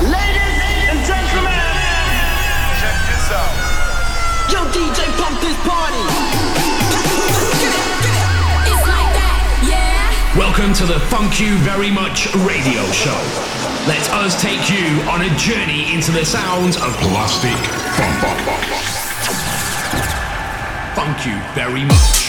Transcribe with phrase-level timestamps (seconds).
[0.00, 1.60] Ladies and gentlemen,
[2.80, 3.52] check this out.
[4.48, 6.00] Yo, DJ, pump this party.
[8.64, 10.38] It's like that, yeah.
[10.38, 13.20] Welcome to the Funk You Very Much radio show.
[13.86, 17.60] Let us take you on a journey into the sounds of Plastik
[18.00, 18.24] Funk.
[20.96, 22.19] Funk you very much.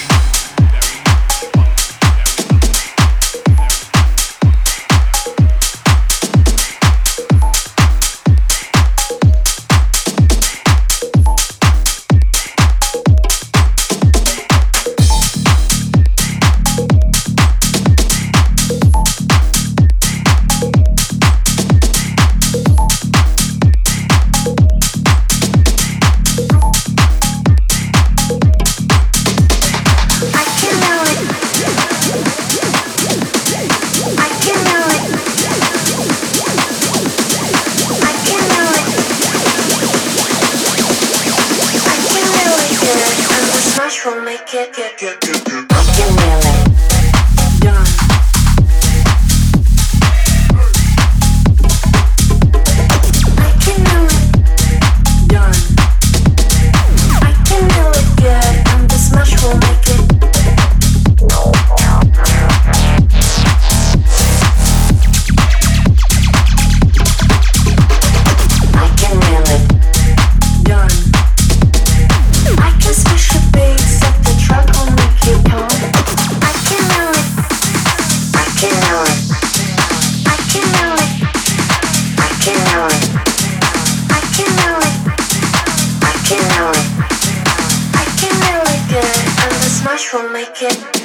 [90.12, 91.01] will make it.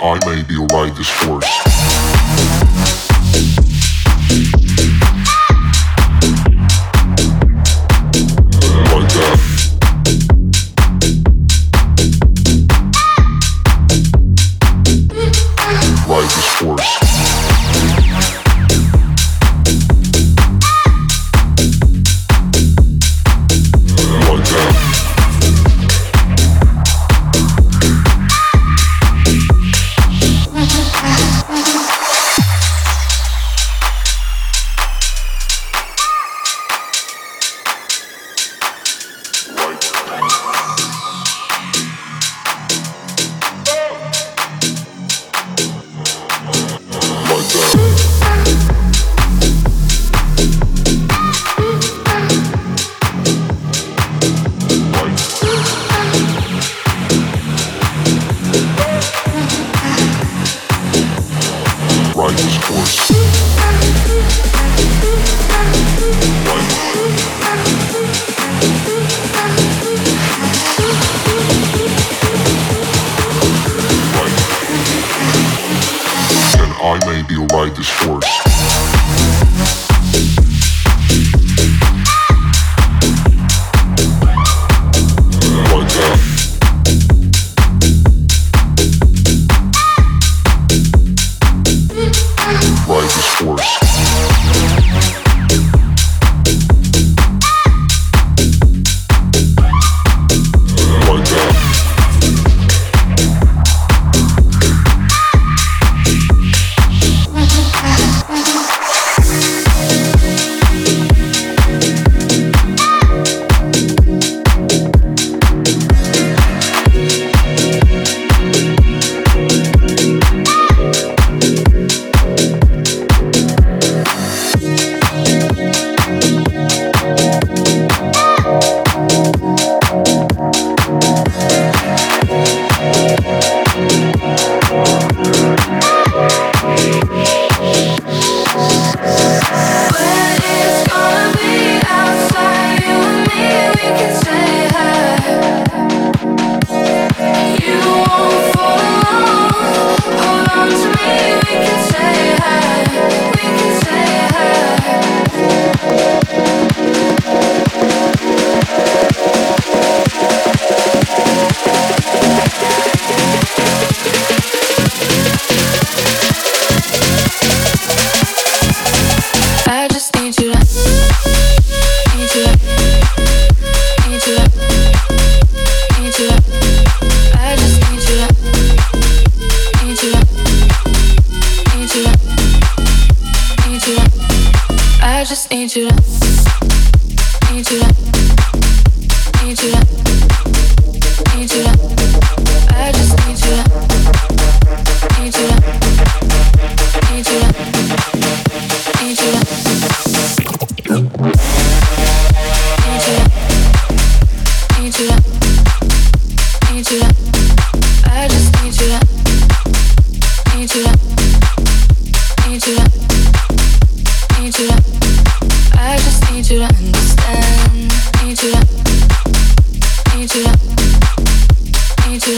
[0.00, 1.59] Can may be ride this horse?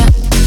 [0.02, 0.41] California.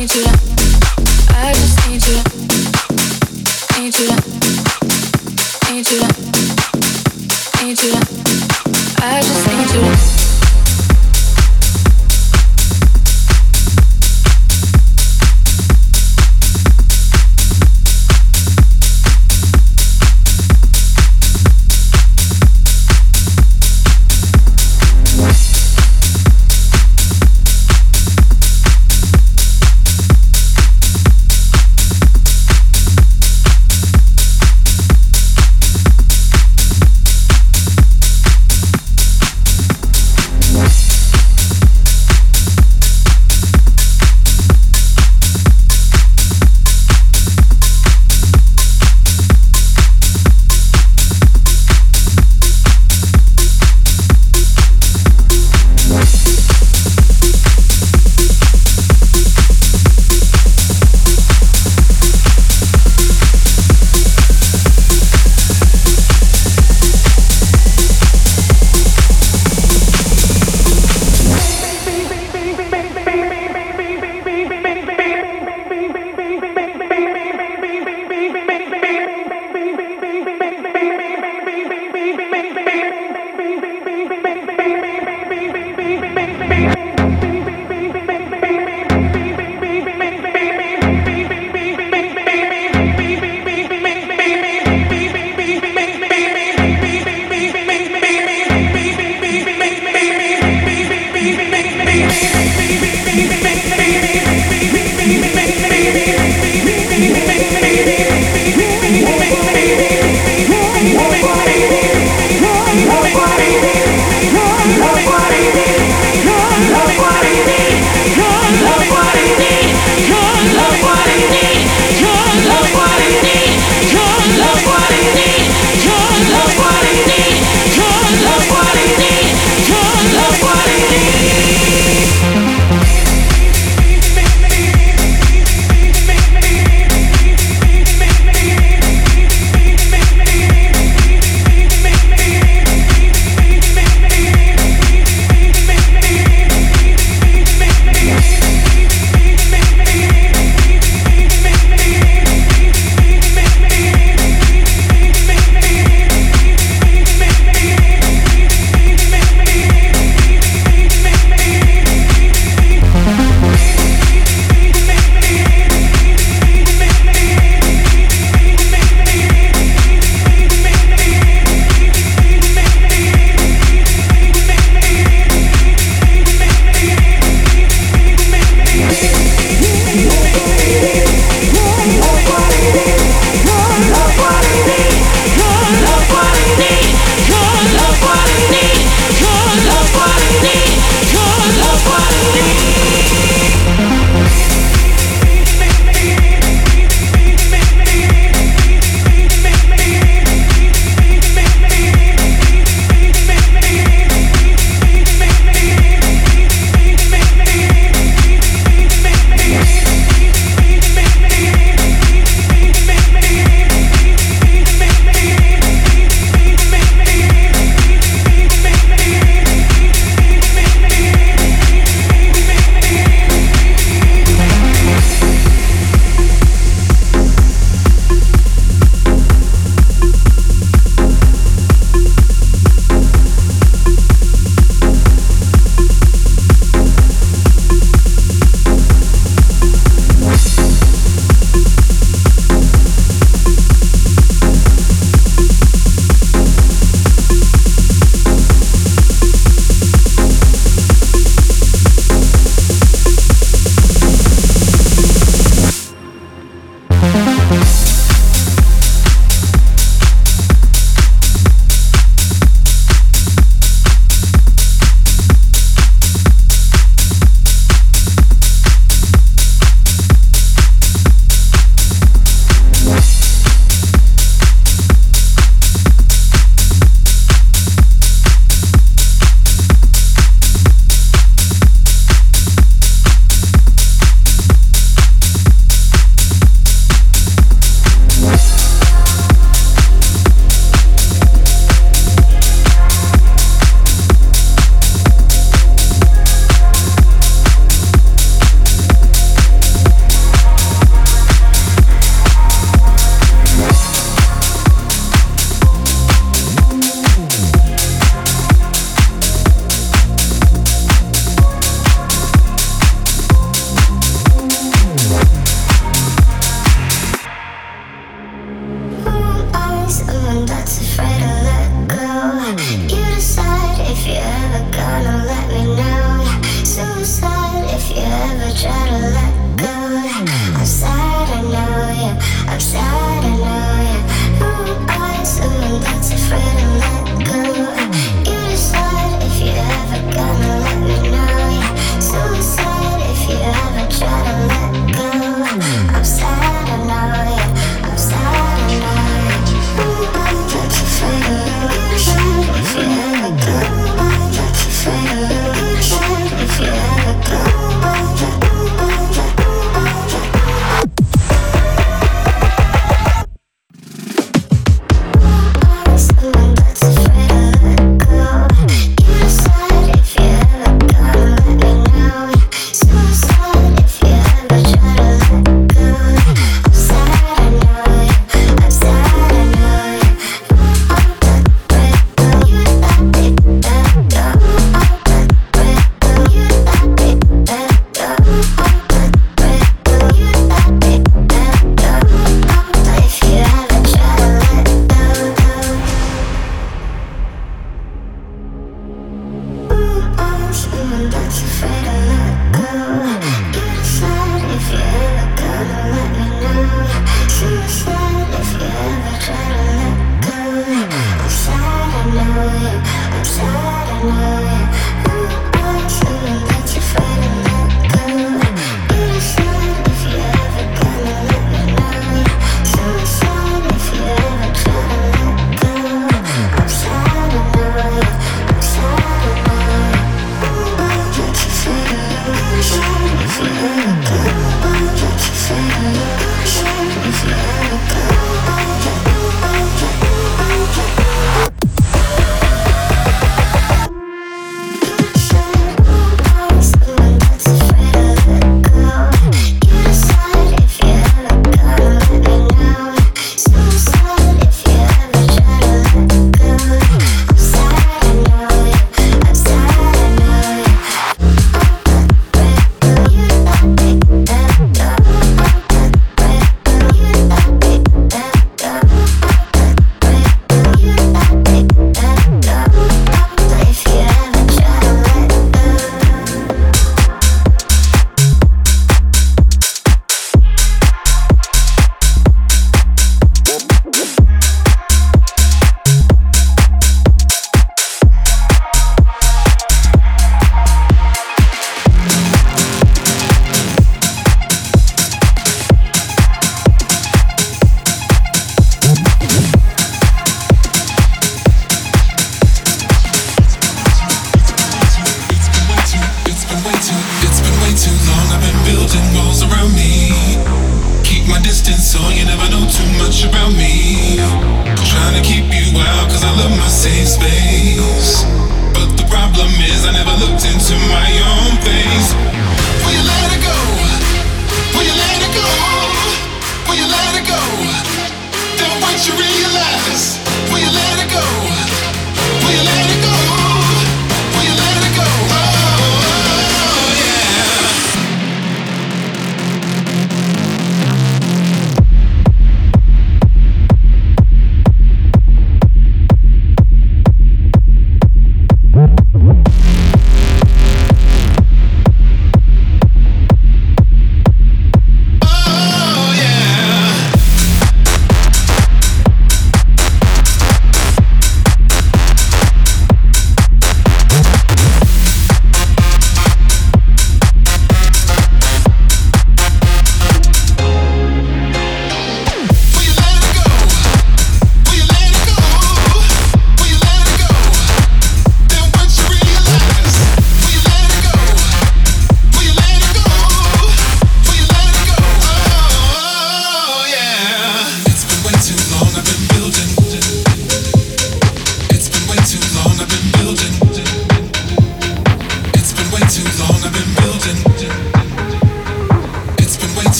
[0.00, 0.49] Need you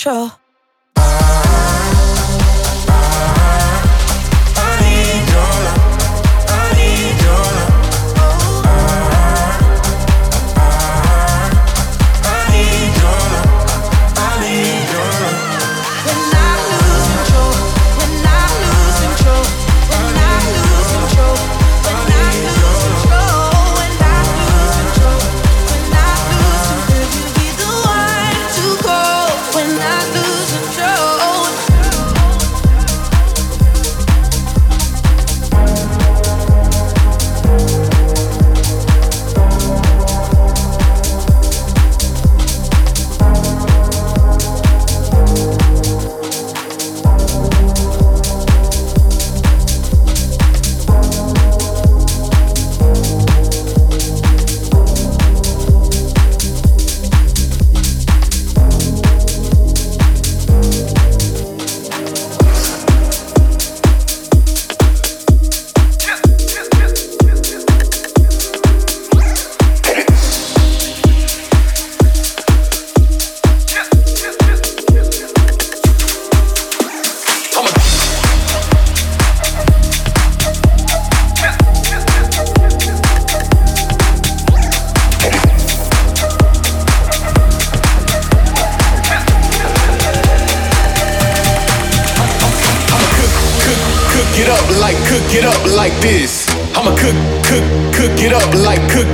[0.00, 0.49] Central.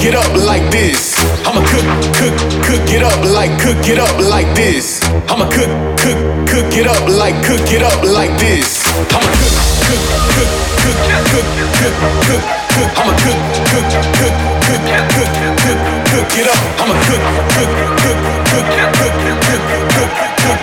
[0.03, 1.15] it up like this.
[1.47, 5.01] I'ma cook, cook, cook it up like cook it up like this.
[5.29, 8.83] I'ma cook, cook, cook it up like cook it up like this.
[9.15, 9.55] I'ma cook,
[9.87, 10.03] cook,
[10.35, 10.51] cook,
[10.83, 10.99] cook,
[11.31, 12.91] cook, cook, cook, cook.
[12.99, 13.39] I'ma cook,
[13.71, 14.35] cook, cook,
[14.67, 14.83] cook,
[15.15, 15.31] cook,
[15.63, 15.81] cook,
[16.11, 16.63] cook it up.
[16.83, 17.23] I'ma cook,
[17.55, 17.71] cook,
[18.03, 18.19] cook,
[18.51, 19.15] cook, cook,
[19.47, 20.11] cook, cook, cook.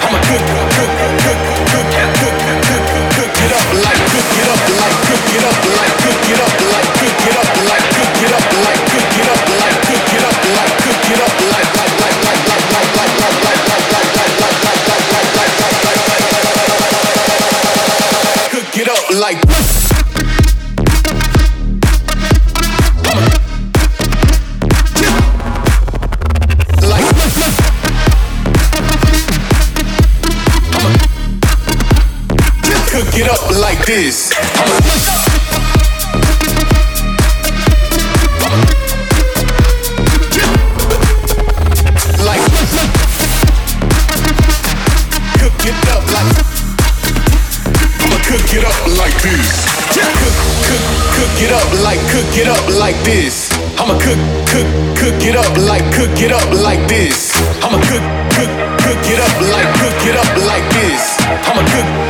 [0.04, 2.43] I'ma cook, cook, cook, cook, cook, cook.
[53.04, 53.52] this.
[53.80, 57.36] I'ma cook, cook, cook it up like cook it up like this.
[57.64, 58.04] I'ma cook,
[58.36, 58.52] cook,
[58.84, 61.18] cook it up like cook it up like this.
[61.48, 62.03] I'ma cook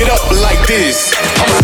[0.00, 1.59] Get up like this.